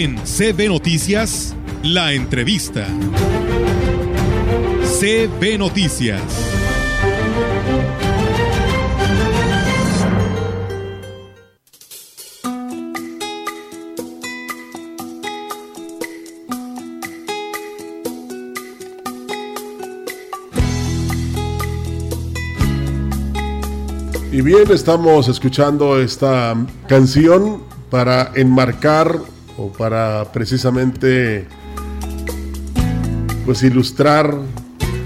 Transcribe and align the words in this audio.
En 0.00 0.16
CB 0.16 0.68
Noticias, 0.68 1.56
la 1.82 2.12
entrevista. 2.12 2.86
CB 5.00 5.58
Noticias. 5.58 6.22
Y 24.30 24.42
bien, 24.42 24.70
estamos 24.70 25.26
escuchando 25.26 26.00
esta 26.00 26.54
canción 26.86 27.64
para 27.90 28.30
enmarcar 28.36 29.37
o 29.58 29.70
para 29.70 30.32
precisamente 30.32 31.46
pues 33.44 33.62
ilustrar 33.62 34.34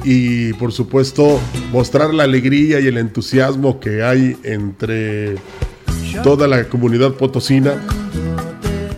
y 0.04 0.52
por 0.54 0.72
supuesto 0.72 1.40
mostrar 1.72 2.12
la 2.14 2.24
alegría 2.24 2.80
y 2.80 2.86
el 2.86 2.98
entusiasmo 2.98 3.80
que 3.80 4.02
hay 4.02 4.36
entre 4.44 5.36
toda 6.22 6.46
la 6.46 6.68
comunidad 6.68 7.14
potosina 7.14 7.74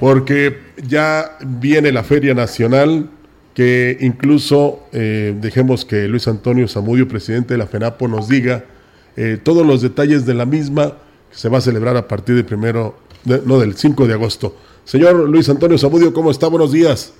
porque 0.01 0.59
ya 0.87 1.39
viene 1.41 1.93
la 1.93 2.03
Feria 2.05 2.35
Nacional 2.35 3.09
que 3.55 3.97
incluso 4.01 4.81
eh, 4.93 5.35
dejemos 5.41 5.85
que 5.85 6.09
Luis 6.09 6.27
Antonio 6.27 6.67
Zamudio, 6.67 7.07
presidente 7.07 7.55
de 7.55 7.59
la 7.59 7.67
FENAPO, 7.67 8.09
nos 8.09 8.29
diga 8.29 8.65
eh, 9.17 9.39
todos 9.43 9.65
los 9.65 9.81
detalles 9.81 10.27
de 10.27 10.35
la 10.35 10.45
misma 10.45 10.95
que 11.31 11.39
se 11.39 11.49
va 11.49 11.59
a 11.59 11.61
celebrar 11.61 11.97
a 11.97 12.09
partir 12.09 12.35
del 12.35 12.45
primero, 12.45 12.99
no, 13.25 13.61
del 13.61 13.77
5 13.77 14.09
de 14.09 14.15
agosto. 14.15 14.57
Señor 14.85 15.29
Luis 15.29 15.49
Antonio 15.49 15.79
Zamudio, 15.79 16.13
¿cómo 16.13 16.31
está? 16.31 16.49
Buenos 16.49 16.73
días. 16.73 17.15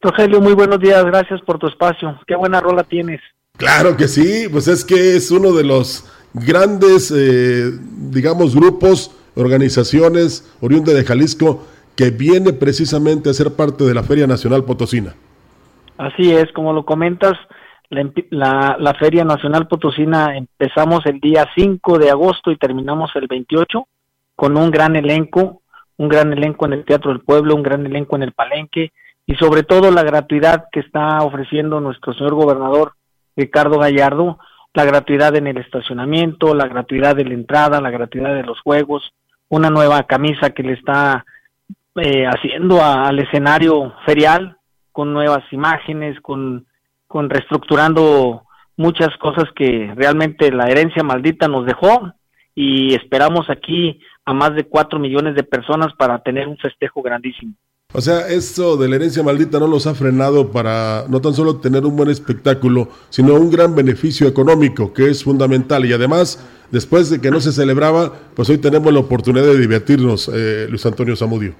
Rogelio, 0.00 0.40
muy 0.40 0.52
buenos 0.52 0.80
días, 0.80 1.04
gracias 1.04 1.40
por 1.42 1.58
tu 1.58 1.66
espacio. 1.66 2.18
Qué 2.26 2.36
buena 2.36 2.60
rola 2.60 2.84
tienes. 2.84 3.20
Claro 3.56 3.96
que 3.96 4.08
sí, 4.08 4.48
pues 4.50 4.68
es 4.68 4.84
que 4.84 5.16
es 5.16 5.30
uno 5.30 5.52
de 5.52 5.64
los 5.64 6.04
grandes, 6.34 7.12
eh, 7.16 7.70
digamos, 8.10 8.54
grupos, 8.54 9.16
organizaciones 9.36 10.52
oriundas 10.60 10.94
de 10.94 11.04
Jalisco 11.04 11.66
que 11.96 12.10
viene 12.10 12.52
precisamente 12.52 13.30
a 13.30 13.34
ser 13.34 13.54
parte 13.54 13.84
de 13.84 13.94
la 13.94 14.02
Feria 14.02 14.26
Nacional 14.26 14.64
Potosina. 14.64 15.14
Así 15.96 16.32
es, 16.32 16.50
como 16.52 16.72
lo 16.72 16.84
comentas, 16.84 17.34
la, 17.90 18.76
la, 18.78 18.94
Feria 18.94 19.24
Nacional 19.24 19.68
Potosina 19.68 20.36
empezamos 20.36 21.06
el 21.06 21.20
día 21.20 21.48
5 21.54 21.98
de 21.98 22.10
agosto 22.10 22.50
y 22.50 22.56
terminamos 22.56 23.12
el 23.14 23.28
28 23.28 23.86
con 24.34 24.56
un 24.56 24.70
gran 24.72 24.96
elenco, 24.96 25.62
un 25.96 26.08
gran 26.08 26.32
elenco 26.32 26.66
en 26.66 26.74
el 26.74 26.84
Teatro 26.84 27.10
del 27.12 27.20
Pueblo, 27.22 27.54
un 27.54 27.62
gran 27.62 27.84
elenco 27.86 28.16
en 28.16 28.22
el 28.22 28.32
Palenque 28.32 28.92
y 29.26 29.34
sobre 29.36 29.62
todo 29.62 29.90
la 29.90 30.02
gratuidad 30.02 30.66
que 30.72 30.80
está 30.80 31.18
ofreciendo 31.18 31.80
nuestro 31.80 32.12
señor 32.14 32.34
gobernador 32.34 32.92
Ricardo 33.36 33.78
Gallardo, 33.78 34.38
la 34.74 34.84
gratuidad 34.84 35.34
en 35.36 35.46
el 35.46 35.58
estacionamiento, 35.58 36.54
la 36.54 36.66
gratuidad 36.66 37.16
de 37.16 37.24
la 37.24 37.34
entrada, 37.34 37.80
la 37.80 37.90
gratuidad 37.90 38.34
de 38.34 38.42
los 38.42 38.60
juegos, 38.60 39.12
una 39.48 39.70
nueva 39.70 40.02
camisa 40.04 40.50
que 40.50 40.62
le 40.62 40.72
está 40.72 41.24
eh, 41.96 42.26
haciendo 42.26 42.84
al 42.84 43.18
escenario 43.20 43.94
ferial 44.04 44.56
con 44.92 45.12
nuevas 45.12 45.44
imágenes, 45.52 46.20
con 46.20 46.66
con 47.14 47.30
reestructurando 47.30 48.42
muchas 48.76 49.16
cosas 49.18 49.44
que 49.54 49.92
realmente 49.94 50.50
la 50.50 50.66
herencia 50.66 51.04
maldita 51.04 51.46
nos 51.46 51.64
dejó 51.64 52.12
y 52.56 52.92
esperamos 52.96 53.48
aquí 53.50 54.00
a 54.24 54.32
más 54.32 54.54
de 54.54 54.64
cuatro 54.64 54.98
millones 54.98 55.34
de 55.34 55.42
personas 55.42 55.92
para 55.98 56.18
tener 56.20 56.48
un 56.48 56.56
festejo 56.56 57.02
grandísimo. 57.02 57.54
O 57.96 58.00
sea, 58.00 58.26
esto 58.26 58.76
de 58.76 58.88
la 58.88 58.96
herencia 58.96 59.22
maldita 59.22 59.60
no 59.60 59.68
los 59.68 59.86
ha 59.86 59.94
frenado 59.94 60.50
para 60.50 61.04
no 61.08 61.20
tan 61.20 61.32
solo 61.32 61.60
tener 61.60 61.84
un 61.84 61.96
buen 61.96 62.10
espectáculo, 62.10 62.88
sino 63.08 63.34
un 63.34 63.50
gran 63.50 63.76
beneficio 63.76 64.26
económico 64.26 64.92
que 64.92 65.10
es 65.10 65.22
fundamental. 65.22 65.84
Y 65.84 65.92
además, 65.92 66.44
después 66.72 67.08
de 67.08 67.20
que 67.20 67.30
no 67.30 67.38
se 67.38 67.52
celebraba, 67.52 68.12
pues 68.34 68.50
hoy 68.50 68.58
tenemos 68.58 68.92
la 68.92 68.98
oportunidad 68.98 69.44
de 69.44 69.60
divertirnos, 69.60 70.28
eh, 70.34 70.66
Luis 70.68 70.84
Antonio 70.86 71.14
Zamudio. 71.14 71.54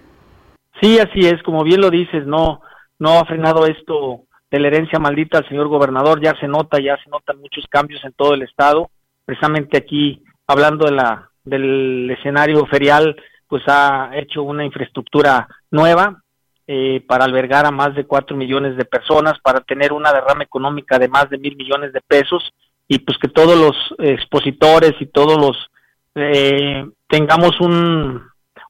Sí, 0.81 0.99
así 0.99 1.21
es, 1.21 1.41
como 1.44 1.62
bien 1.62 1.81
lo 1.81 1.89
dices, 1.89 2.27
no, 2.27 2.60
no 2.99 3.21
ha 3.21 3.25
frenado 3.27 3.66
esto 3.66 4.22
de 4.50 4.59
la 4.59 4.69
herencia 4.69 4.99
maldita 4.99 5.39
al 5.39 5.49
señor 5.49 5.69
gobernador, 5.69 6.21
ya 6.21 6.34
se 6.41 6.49
nota, 6.49 6.81
ya 6.81 6.97
se 7.03 7.10
notan 7.10 7.39
muchos 7.39 7.65
cambios 7.71 8.05
en 8.05 8.12
todo 8.12 8.34
el 8.34 8.43
estado, 8.43 8.91
precisamente 9.25 9.78
aquí 9.78 10.22
hablando 10.49 10.87
de 10.87 10.93
la 10.93 11.31
del 11.44 12.10
escenario 12.10 12.65
ferial, 12.66 13.16
pues 13.47 13.62
ha 13.66 14.10
hecho 14.15 14.43
una 14.43 14.65
infraestructura 14.65 15.47
nueva 15.71 16.22
eh, 16.66 17.05
para 17.06 17.25
albergar 17.25 17.66
a 17.66 17.71
más 17.71 17.94
de 17.94 18.06
cuatro 18.06 18.37
millones 18.37 18.77
de 18.77 18.84
personas, 18.84 19.34
para 19.43 19.60
tener 19.60 19.93
una 19.93 20.12
derrama 20.12 20.44
económica 20.44 20.99
de 20.99 21.09
más 21.09 21.28
de 21.28 21.38
mil 21.38 21.56
millones 21.56 21.93
de 21.93 22.00
pesos 22.00 22.53
y 22.88 22.99
pues 23.00 23.19
que 23.19 23.28
todos 23.28 23.59
los 23.59 23.77
expositores 23.99 24.94
y 25.00 25.06
todos 25.06 25.37
los 25.38 25.71
eh, 26.15 26.87
tengamos 27.09 27.60
un 27.60 28.22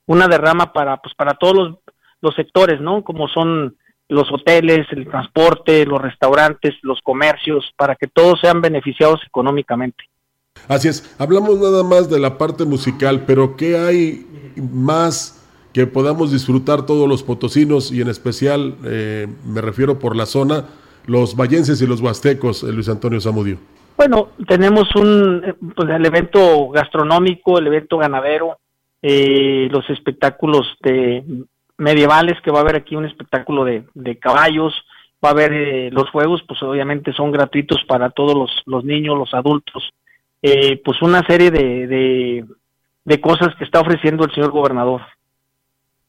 una 0.07 0.29
derrama 0.29 0.73
para 0.73 0.97
pues 0.99 1.15
para 1.15 1.35
todos 1.35 1.55
los, 1.55 1.79
los 2.21 2.35
sectores, 2.35 2.81
¿no? 2.81 3.03
Como 3.03 3.29
son 3.29 3.77
los 4.09 4.31
hoteles, 4.33 4.87
el 4.91 5.09
transporte, 5.09 5.87
los 5.87 6.01
restaurantes, 6.01 6.75
los 6.83 7.01
comercios, 7.01 7.73
para 7.77 7.97
que 7.97 8.07
todos 8.07 8.41
sean 8.41 8.61
beneficiados 8.61 9.21
económicamente. 9.27 10.05
Así 10.69 10.89
es, 10.89 11.15
hablamos 11.19 11.59
nada 11.59 11.83
más 11.83 12.09
de 12.11 12.19
la 12.19 12.39
parte 12.39 12.65
musical, 12.65 13.25
pero 13.27 13.57
¿qué 13.57 13.77
hay 13.79 14.27
más 14.73 15.43
que 15.73 15.87
podamos 15.87 16.33
disfrutar 16.33 16.87
todos 16.87 17.09
los 17.09 17.23
potosinos 17.23 17.91
y 17.91 18.01
en 18.01 18.09
especial, 18.09 18.77
eh, 18.85 19.27
me 19.45 19.61
refiero 19.61 19.99
por 19.99 20.17
la 20.17 20.27
zona, 20.27 20.67
los 21.07 21.37
vallenses 21.37 21.83
y 21.83 21.87
los 21.87 22.01
huastecos, 22.01 22.63
eh, 22.63 22.73
Luis 22.73 22.89
Antonio 22.89 23.21
Zamudio? 23.21 23.59
Bueno, 23.97 24.29
tenemos 24.47 24.95
un, 24.95 25.43
eh, 25.45 25.55
pues 25.75 25.89
el 25.89 26.07
evento 26.07 26.69
gastronómico, 26.71 27.59
el 27.59 27.67
evento 27.67 27.99
ganadero, 27.99 28.59
los 29.03 29.91
espectáculos 29.91 30.67
de 30.81 31.23
medievales, 31.79 32.41
que 32.43 32.51
va 32.51 32.59
a 32.59 32.63
haber 32.63 32.77
aquí 32.77 32.97
un 32.97 33.05
espectáculo 33.05 33.65
de, 33.65 34.19
caballos, 34.19 34.75
va 35.25 35.31
a 35.31 35.33
haber 35.33 35.53
eh, 35.53 35.91
los 35.91 36.09
juegos, 36.11 36.43
pues 36.47 36.63
obviamente 36.63 37.13
son 37.13 37.33
gratuitos 37.33 37.83
para 37.89 38.11
todos 38.11 38.35
los, 38.35 38.63
los 38.67 38.85
niños, 38.85 39.19
los 39.19 39.35
adultos, 39.35 39.91
eh, 40.47 40.81
pues 40.85 41.01
una 41.01 41.27
serie 41.27 41.51
de, 41.51 42.45
de, 43.05 43.21
cosas 43.21 43.55
que 43.57 43.65
está 43.65 43.81
ofreciendo 43.81 44.25
el 44.25 44.35
señor 44.35 44.51
gobernador. 44.51 45.01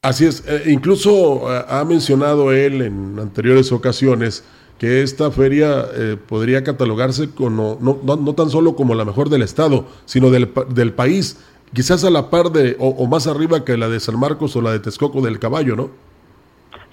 Así 0.01 0.25
es, 0.25 0.45
eh, 0.47 0.71
incluso 0.71 1.47
ha 1.47 1.83
mencionado 1.85 2.51
él 2.51 2.81
en 2.81 3.17
anteriores 3.17 3.71
ocasiones 3.71 4.45
que 4.77 5.01
esta 5.01 5.31
feria 5.31 5.85
podría 6.27 6.63
catalogarse 6.63 7.33
con, 7.33 7.55
no, 7.55 7.77
no, 7.79 7.97
no, 8.03 8.35
tan 8.35 8.49
solo 8.49 8.75
como 8.75 8.93
la 8.93 9.05
mejor 9.05 9.29
del 9.29 9.41
estado, 9.41 9.87
sino 10.03 10.29
del, 10.31 10.51
del 10.69 10.91
país 10.91 11.39
quizás 11.73 12.03
a 12.03 12.09
la 12.09 12.29
par 12.29 12.45
de 12.45 12.75
o, 12.79 13.05
más 13.07 13.27
arriba 13.27 13.63
que 13.63 13.77
la 13.77 13.89
de 13.89 13.99
San 13.99 14.19
Marcos 14.19 14.55
o 14.55 14.61
la 14.61 14.71
de 14.71 14.79
Texcoco 14.79 15.21
del 15.21 15.39
Caballo, 15.39 15.75
¿no? 15.75 15.89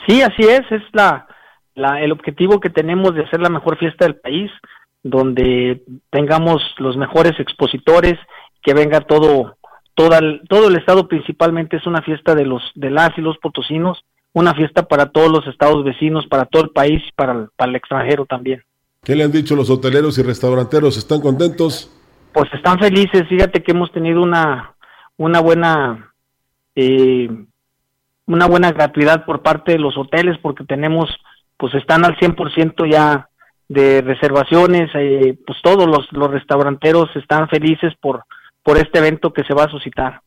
Sí, 0.07 0.21
así 0.21 0.43
es, 0.43 0.63
es 0.71 0.83
la, 0.93 1.27
la, 1.75 2.01
el 2.01 2.13
objetivo 2.13 2.61
que 2.61 2.71
tenemos 2.71 3.15
de 3.15 3.25
hacer 3.25 3.41
la 3.41 3.49
mejor 3.49 3.79
fiesta 3.79 4.05
del 4.05 4.17
país, 4.17 4.51
donde 5.03 5.83
tengamos 6.11 6.63
los 6.79 6.97
mejores 6.97 7.39
expositores, 7.39 8.19
que 8.63 8.75
venga 8.75 9.01
todo, 9.01 9.57
todo 9.95 10.17
el, 10.19 10.43
todo 10.49 10.69
el 10.69 10.77
estado 10.77 11.09
principalmente 11.09 11.77
es 11.77 11.87
una 11.87 12.03
fiesta 12.03 12.35
de 12.35 12.45
los 12.45 12.63
de 12.75 12.91
las 12.91 13.17
y 13.19 13.21
los 13.21 13.39
potosinos, 13.39 14.05
una 14.33 14.55
fiesta 14.55 14.85
para 14.85 15.07
todos 15.07 15.31
los 15.31 15.47
estados 15.47 15.85
vecinos, 15.85 16.27
para 16.29 16.45
todo 16.47 16.65
el 16.65 16.71
país, 16.71 17.03
para 17.17 17.49
para 17.57 17.71
el 17.71 17.77
extranjero 17.77 18.27
también. 18.27 18.62
¿Qué 19.03 19.17
le 19.17 19.25
han 19.25 19.33
dicho 19.33 19.57
los 19.57 19.69
hoteleros 19.69 20.17
y 20.19 20.23
restauranteros? 20.23 20.97
¿Están 20.97 21.21
contentos? 21.21 21.91
Pues 22.33 22.49
están 22.55 22.79
felices, 22.79 23.29
fíjate 23.29 23.62
que 23.62 23.73
hemos 23.73 23.91
tenido 23.93 24.23
una 24.23 24.75
una 25.17 25.41
buena 25.41 26.15
eh, 26.76 27.29
una 28.26 28.47
buena 28.47 28.73
gratuidad 28.73 29.25
por 29.25 29.43
parte 29.43 29.73
de 29.73 29.79
los 29.79 29.97
hoteles 29.99 30.38
porque 30.41 30.65
tenemos 30.65 31.11
pues 31.56 31.75
están 31.75 32.05
al 32.05 32.17
100% 32.17 32.91
ya 32.91 33.29
de 33.73 34.03
reservaciones, 34.03 34.91
eh, 34.95 35.37
pues 35.47 35.59
todos 35.63 35.87
los, 35.87 36.07
los 36.13 36.31
restauranteros 36.31 37.09
están 37.17 37.49
felices 37.49 37.93
por, 38.01 38.25
por 38.63 38.79
este 38.79 38.99
evento 38.99 39.33
que 39.33 39.45
se 39.45 39.55
va 39.55 39.65
a 39.65 39.71
suscitar. 39.71 40.21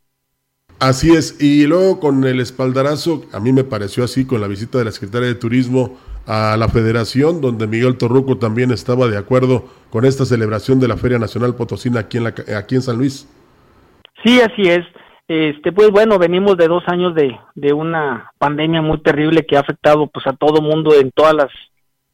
Así 0.79 1.11
es, 1.11 1.41
y 1.41 1.65
luego 1.67 1.99
con 2.01 2.25
el 2.25 2.41
espaldarazo, 2.41 3.23
a 3.31 3.39
mí 3.39 3.53
me 3.53 3.63
pareció 3.63 4.03
así 4.03 4.27
con 4.27 4.41
la 4.41 4.47
visita 4.47 4.77
de 4.77 4.85
la 4.85 4.91
Secretaria 4.91 5.29
de 5.29 5.35
Turismo 5.35 5.97
a 6.27 6.57
la 6.57 6.67
Federación, 6.67 7.39
donde 7.39 7.67
Miguel 7.67 7.97
Torruco 7.97 8.37
también 8.37 8.71
estaba 8.71 9.07
de 9.07 9.17
acuerdo 9.17 9.65
con 9.89 10.03
esta 10.03 10.25
celebración 10.25 10.79
de 10.79 10.89
la 10.89 10.97
Feria 10.97 11.17
Nacional 11.17 11.55
Potosina 11.55 12.01
aquí 12.01 12.17
en, 12.17 12.25
la, 12.25 12.33
aquí 12.57 12.75
en 12.75 12.81
San 12.81 12.97
Luis. 12.97 13.29
Sí, 14.23 14.41
así 14.41 14.63
es. 14.63 14.85
Este, 15.27 15.71
pues 15.71 15.91
bueno, 15.91 16.19
venimos 16.19 16.57
de 16.57 16.67
dos 16.67 16.83
años 16.87 17.15
de, 17.15 17.37
de 17.55 17.73
una 17.73 18.31
pandemia 18.37 18.81
muy 18.81 19.01
terrible 19.01 19.45
que 19.45 19.55
ha 19.55 19.61
afectado 19.61 20.07
pues 20.07 20.27
a 20.27 20.33
todo 20.33 20.61
mundo 20.61 20.93
en 20.93 21.11
todas 21.11 21.33
las 21.33 21.49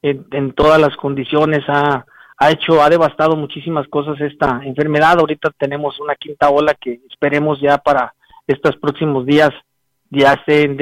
en, 0.01 0.53
todas 0.53 0.79
las 0.79 0.95
condiciones 0.95 1.63
ha, 1.67 2.05
ha 2.37 2.51
hecho 2.51 2.81
ha 2.81 2.89
devastado 2.89 3.35
muchísimas 3.35 3.87
cosas 3.87 4.19
esta 4.19 4.61
enfermedad. 4.63 5.19
Ahorita 5.19 5.51
tenemos 5.57 5.99
una 5.99 6.15
quinta 6.15 6.49
ola 6.49 6.73
que 6.73 7.01
esperemos 7.09 7.59
ya 7.61 7.77
para 7.77 8.13
estos 8.47 8.75
próximos 8.77 9.25
días 9.25 9.51
ya 10.09 10.33
esté 10.33 10.63
en, 10.63 10.77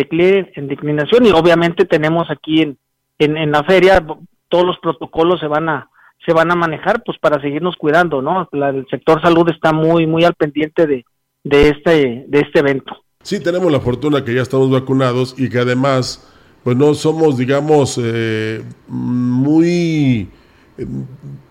en 0.55 0.67
declinación 0.67 1.25
y 1.25 1.31
obviamente 1.31 1.85
tenemos 1.85 2.29
aquí 2.31 2.61
en, 2.61 2.77
en, 3.19 3.51
la 3.51 3.63
feria 3.63 4.03
todos 4.47 4.65
los 4.65 4.79
protocolos 4.79 5.39
se 5.39 5.47
van 5.47 5.69
a 5.69 5.89
se 6.25 6.33
van 6.33 6.51
a 6.51 6.55
manejar 6.55 7.01
pues 7.05 7.17
para 7.19 7.39
seguirnos 7.41 7.75
cuidando, 7.77 8.21
¿no? 8.21 8.49
el 8.51 8.85
sector 8.89 9.21
salud 9.21 9.47
está 9.49 9.71
muy 9.71 10.07
muy 10.07 10.23
al 10.23 10.33
pendiente 10.33 10.87
de, 10.87 11.05
de 11.43 11.69
este 11.69 12.25
de 12.27 12.39
este 12.39 12.59
evento. 12.59 12.97
Sí, 13.21 13.41
tenemos 13.41 13.71
la 13.71 13.79
fortuna 13.79 14.23
que 14.23 14.33
ya 14.33 14.41
estamos 14.41 14.71
vacunados 14.71 15.35
y 15.37 15.49
que 15.49 15.59
además 15.59 16.27
pues 16.63 16.77
no 16.77 16.93
somos 16.93 17.37
digamos 17.37 17.99
eh, 18.01 18.63
muy 18.87 20.29
eh, 20.77 20.85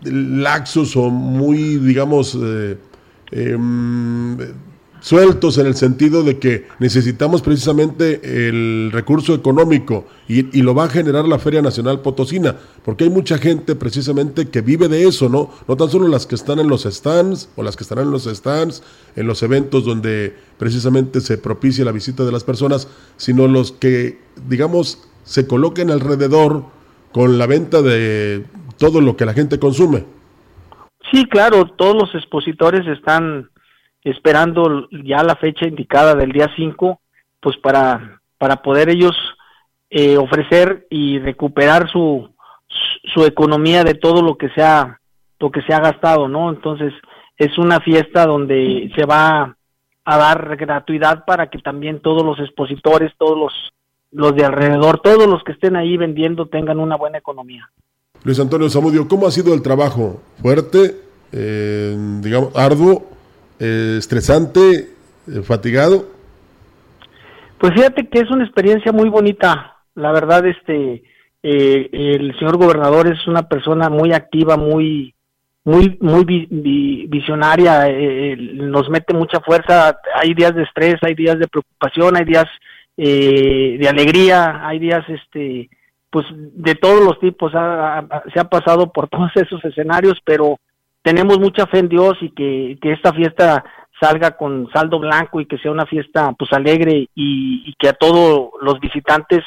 laxos 0.05 0.96
o 0.96 1.10
muy 1.10 1.78
digamos 1.78 2.37
eh, 2.40 2.76
em, 3.32 4.37
sueltos 5.00 5.59
en 5.59 5.67
el 5.67 5.75
sentido 5.75 6.23
de 6.23 6.39
que 6.39 6.67
necesitamos 6.79 7.43
precisamente 7.43 8.49
el 8.49 8.91
recurso 8.93 9.35
económico 9.35 10.06
y, 10.29 10.62
lo 10.62 10.75
va 10.75 10.85
a 10.85 10.89
generar 10.89 11.27
la 11.27 11.39
Feria 11.39 11.62
Nacional 11.62 12.00
Potosina, 12.00 12.56
porque 12.85 13.05
hay 13.05 13.11
mucha 13.11 13.39
gente 13.39 13.75
precisamente 13.75 14.49
que 14.49 14.61
vive 14.61 14.89
de 14.89 15.06
eso, 15.06 15.29
¿no? 15.29 15.50
No 15.67 15.77
tan 15.77 15.89
solo 15.89 16.09
las 16.09 16.27
que 16.27 16.35
están 16.35 16.59
en 16.59 16.69
los 16.69 16.83
stands 16.83 17.49
o 17.56 17.62
las 17.62 17.77
que 17.77 17.85
estarán 17.85 18.06
en 18.06 18.11
los 18.11 18.25
stands, 18.25 18.83
en 19.17 19.27
los 19.27 19.43
eventos 19.43 19.85
donde 19.85 20.35
precisamente 20.59 21.21
se 21.21 21.39
propicia 21.39 21.85
la 21.85 21.93
visita 21.93 22.25
de 22.25 22.33
las 22.33 22.45
personas, 22.45 22.89
sino 23.17 23.49
los 23.49 23.73
que, 23.73 24.19
digamos, 24.49 25.09
se 25.25 25.47
coloquen 25.47 25.91
alrededor 25.91 26.65
con 27.12 27.39
la 27.39 27.47
venta 27.47 27.81
de 27.81 28.45
todo 28.77 29.00
lo 29.00 29.17
que 29.17 29.25
la 29.25 29.33
gente 29.33 29.59
consume. 29.59 30.05
Sí, 31.11 31.27
claro, 31.27 31.67
todos 31.77 31.95
los 31.95 32.15
expositores 32.15 32.87
están 32.87 33.49
esperando 34.05 34.89
ya 35.05 35.23
la 35.23 35.37
fecha 35.37 35.67
indicada 35.67 36.15
del 36.15 36.33
día 36.33 36.50
5, 36.56 37.00
pues 37.41 37.56
para, 37.59 38.21
para 38.39 38.62
poder 38.62 38.89
ellos 38.89 39.17
eh, 39.91 40.17
ofrecer 40.17 40.87
y 40.91 41.19
recuperar 41.19 41.91
su, 41.91 42.31
su 43.15 43.25
economía 43.25 43.85
de 43.85 43.95
todo 43.95 44.23
lo 44.23 44.37
que 44.37 44.49
se 44.50 44.62
ha, 44.62 45.00
lo 45.39 45.50
que 45.50 45.62
se 45.62 45.73
ha 45.73 45.81
gastado, 45.81 46.29
¿no? 46.29 46.50
Entonces, 46.50 46.93
es 47.37 47.56
una 47.59 47.81
fiesta 47.81 48.27
donde 48.27 48.91
se 48.97 49.05
va 49.05 49.56
a 50.05 50.17
dar 50.17 50.56
gratuidad 50.56 51.25
para 51.25 51.50
que 51.50 51.59
también 51.59 52.00
todos 52.00 52.25
los 52.25 52.39
expositores, 52.41 53.12
todos 53.19 53.39
los, 53.39 53.53
los 54.11 54.35
de 54.35 54.45
alrededor, 54.45 55.00
todos 55.00 55.27
los 55.27 55.43
que 55.45 55.53
estén 55.53 55.77
ahí 55.77 55.97
vendiendo 55.97 56.47
tengan 56.47 56.79
una 56.79 56.97
buena 56.97 57.19
economía. 57.19 57.71
Luis 58.25 58.41
Antonio 58.41 58.69
Zamudio, 58.69 59.06
¿cómo 59.06 59.27
ha 59.27 59.31
sido 59.31 59.55
el 59.55 59.62
trabajo? 59.62 60.23
¿Fuerte? 60.43 60.97
Eh, 61.31 61.95
digamos, 62.21 62.56
arduo 62.56 63.18
eh, 63.60 63.96
estresante, 63.99 64.88
eh, 65.26 65.43
fatigado? 65.43 66.06
Pues 67.58 67.72
fíjate 67.75 68.08
que 68.08 68.20
es 68.20 68.31
una 68.31 68.44
experiencia 68.44 68.93
muy 68.93 69.08
bonita. 69.08 69.76
La 69.94 70.12
verdad, 70.12 70.46
este, 70.46 71.02
eh, 71.43 71.88
el 71.93 72.38
señor 72.38 72.56
gobernador 72.56 73.08
es 73.08 73.26
una 73.26 73.49
persona 73.49 73.88
muy 73.88 74.12
activa, 74.12 74.56
muy, 74.56 75.14
muy, 75.64 75.99
muy 76.00 76.25
visionaria. 77.08 77.88
nos 78.37 78.88
mete 78.88 79.12
mucha 79.12 79.40
fuerza. 79.40 79.99
Hay 80.14 80.34
días 80.34 80.54
de 80.54 80.62
estrés, 80.62 80.96
hay 81.02 81.14
días 81.14 81.38
de 81.38 81.49
preocupación, 81.49 82.16
hay 82.16 82.25
días 82.25 82.46
de 82.96 83.87
alegría, 83.88 84.66
hay 84.66 84.78
días, 84.78 85.04
este, 85.08 85.69
pues 86.11 86.26
de 86.31 86.75
todos 86.76 87.04
los 87.04 87.19
tipos. 87.19 87.52
se 87.52 88.40
ha 88.40 88.49
pasado 88.49 88.93
por 88.93 89.08
todos 89.11 89.31
esos 89.34 89.64
escenarios, 89.64 90.19
pero 90.25 90.58
tenemos 91.08 91.38
mucha 91.38 91.66
fe 91.66 91.78
en 91.78 91.88
Dios 91.88 92.19
y 92.20 92.28
que, 92.32 92.78
esta 92.82 93.14
fiesta 93.14 93.64
salga 93.99 94.37
con 94.37 94.69
saldo 94.75 94.99
blanco 95.00 95.40
y 95.40 95.46
que 95.46 95.56
sea 95.56 95.70
una 95.70 95.87
fiesta 95.87 96.32
pues 96.38 96.52
alegre 96.52 97.08
y, 97.14 97.75
que 97.78 97.88
a 97.88 97.94
todos 97.94 98.50
los 98.60 98.78
visitantes 98.78 99.43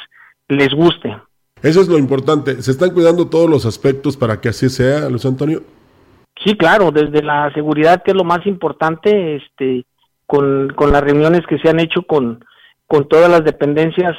les 0.48 0.74
guste. 0.74 1.16
Eso 1.62 1.82
es 1.82 1.88
lo 1.88 2.00
importante. 2.00 2.64
¿Se 2.64 2.72
están 2.72 2.90
cuidando 2.90 3.30
todos 3.30 3.48
los 3.48 3.68
aspectos 3.68 4.18
para 4.18 4.42
que 4.42 4.50
así 4.50 4.70
sea, 4.70 5.08
Luis 5.08 5.24
Antonio? 5.24 5.62
Sí, 6.44 6.58
claro, 6.58 6.90
desde 6.90 7.22
la 7.22 7.54
seguridad, 7.54 8.02
que 8.02 8.10
es 8.10 8.18
lo 8.18 8.24
más 8.24 8.44
importante, 8.48 9.36
este, 9.36 9.86
con, 10.26 10.74
con 10.74 10.92
las 10.92 11.04
reuniones 11.04 11.46
que 11.48 11.60
se 11.60 11.70
han 11.70 11.80
hecho 11.80 12.02
con, 12.02 12.44
con 12.88 13.08
todas 13.08 13.30
las 13.30 13.44
dependencias, 13.44 14.18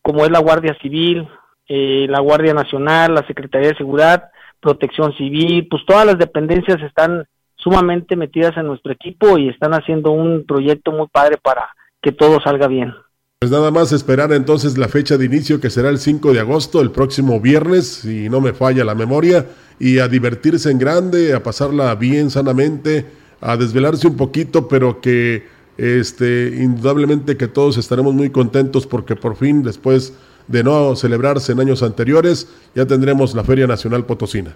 como 0.00 0.24
es 0.24 0.30
la 0.30 0.38
Guardia 0.38 0.76
Civil, 0.80 1.26
eh, 1.66 2.06
la 2.08 2.20
Guardia 2.20 2.54
Nacional, 2.54 3.14
la 3.14 3.26
Secretaría 3.26 3.70
de 3.70 3.78
Seguridad, 3.78 4.30
protección 4.64 5.12
civil, 5.16 5.68
pues 5.70 5.84
todas 5.86 6.06
las 6.06 6.18
dependencias 6.18 6.80
están 6.82 7.26
sumamente 7.56 8.16
metidas 8.16 8.56
en 8.56 8.66
nuestro 8.66 8.92
equipo 8.92 9.36
y 9.38 9.50
están 9.50 9.74
haciendo 9.74 10.10
un 10.10 10.44
proyecto 10.46 10.90
muy 10.90 11.06
padre 11.08 11.36
para 11.42 11.68
que 12.02 12.12
todo 12.12 12.40
salga 12.40 12.66
bien. 12.66 12.94
Pues 13.40 13.52
nada 13.52 13.70
más 13.70 13.92
esperar 13.92 14.32
entonces 14.32 14.78
la 14.78 14.88
fecha 14.88 15.18
de 15.18 15.26
inicio 15.26 15.60
que 15.60 15.68
será 15.68 15.90
el 15.90 15.98
5 15.98 16.32
de 16.32 16.40
agosto, 16.40 16.80
el 16.80 16.90
próximo 16.90 17.40
viernes, 17.40 17.86
si 18.02 18.30
no 18.30 18.40
me 18.40 18.54
falla 18.54 18.84
la 18.84 18.94
memoria, 18.94 19.46
y 19.78 19.98
a 19.98 20.08
divertirse 20.08 20.70
en 20.70 20.78
grande, 20.78 21.34
a 21.34 21.42
pasarla 21.42 21.94
bien 21.94 22.30
sanamente, 22.30 23.04
a 23.42 23.58
desvelarse 23.58 24.06
un 24.06 24.16
poquito, 24.16 24.66
pero 24.66 25.02
que 25.02 25.46
este 25.76 26.54
indudablemente 26.56 27.36
que 27.36 27.48
todos 27.48 27.76
estaremos 27.76 28.14
muy 28.14 28.30
contentos 28.30 28.86
porque 28.86 29.16
por 29.16 29.36
fin 29.36 29.62
después 29.62 30.14
de 30.46 30.62
no 30.62 30.94
celebrarse 30.96 31.52
en 31.52 31.60
años 31.60 31.82
anteriores, 31.82 32.70
ya 32.74 32.86
tendremos 32.86 33.34
la 33.34 33.44
Feria 33.44 33.66
Nacional 33.66 34.04
Potosina. 34.04 34.54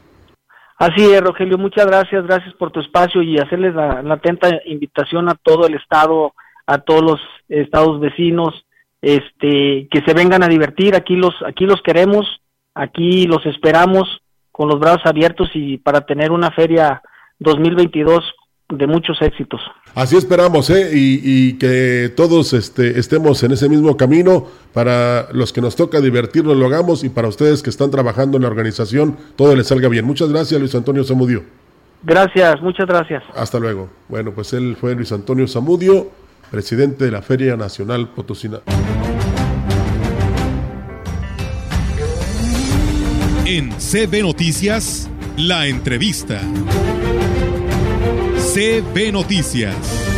Así 0.78 1.04
es, 1.12 1.20
Rogelio, 1.20 1.58
muchas 1.58 1.86
gracias, 1.86 2.24
gracias 2.24 2.54
por 2.54 2.70
tu 2.70 2.80
espacio 2.80 3.20
y 3.20 3.38
hacerles 3.38 3.74
la, 3.74 4.00
atenta 4.10 4.48
invitación 4.64 5.28
a 5.28 5.34
todo 5.34 5.66
el 5.66 5.74
estado, 5.74 6.34
a 6.66 6.78
todos 6.78 7.02
los 7.02 7.20
estados 7.48 7.98
vecinos, 7.98 8.64
este, 9.02 9.88
que 9.90 10.02
se 10.06 10.14
vengan 10.14 10.44
a 10.44 10.48
divertir, 10.48 10.94
aquí 10.94 11.16
los, 11.16 11.34
aquí 11.44 11.64
los 11.64 11.82
queremos, 11.82 12.40
aquí 12.74 13.26
los 13.26 13.44
esperamos 13.46 14.22
con 14.52 14.68
los 14.68 14.78
brazos 14.78 15.02
abiertos 15.04 15.50
y 15.54 15.78
para 15.78 16.02
tener 16.02 16.30
una 16.30 16.52
feria 16.52 17.02
2022 17.40 18.24
de 18.70 18.86
muchos 18.86 19.20
éxitos. 19.22 19.60
Así 19.94 20.16
esperamos, 20.16 20.68
¿eh? 20.70 20.90
Y, 20.92 21.54
que 21.54 22.12
todos 22.14 22.52
este, 22.52 22.98
estemos 22.98 23.42
en 23.42 23.52
ese 23.52 23.68
mismo 23.68 23.96
camino. 23.96 24.46
Para 24.72 25.28
los 25.32 25.52
que 25.52 25.60
nos 25.60 25.74
toca 25.74 26.00
divertirnos, 26.00 26.56
lo 26.56 26.66
hagamos. 26.66 27.02
Y 27.02 27.08
para 27.08 27.28
ustedes 27.28 27.62
que 27.62 27.70
están 27.70 27.90
trabajando 27.90 28.36
en 28.36 28.42
la 28.42 28.48
organización, 28.48 29.16
todo 29.36 29.56
les 29.56 29.66
salga 29.66 29.88
bien. 29.88 30.04
Muchas 30.04 30.28
gracias, 30.28 30.60
Luis 30.60 30.74
Antonio 30.74 31.02
Zamudio. 31.04 31.42
Gracias, 32.02 32.60
muchas 32.60 32.86
gracias. 32.86 33.22
Hasta 33.34 33.58
luego. 33.58 33.88
Bueno, 34.08 34.32
pues 34.32 34.52
él 34.52 34.76
fue 34.78 34.94
Luis 34.94 35.10
Antonio 35.12 35.48
Zamudio, 35.48 36.10
presidente 36.50 37.06
de 37.06 37.10
la 37.10 37.22
Feria 37.22 37.56
Nacional 37.56 38.08
Potosina. 38.08 38.60
En 43.46 43.70
CB 43.70 44.22
Noticias, 44.22 45.10
la 45.38 45.66
entrevista. 45.66 46.42
CB 48.52 49.12
Noticias. 49.12 50.17